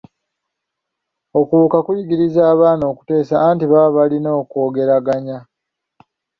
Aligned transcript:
Okubuuka 1.39 1.77
kuyigiriza 1.85 2.41
abaana 2.53 2.83
okuteesa 2.91 3.35
anti 3.47 3.65
baba 3.71 3.95
balina 3.97 4.29
okwogeraganya. 4.41 5.37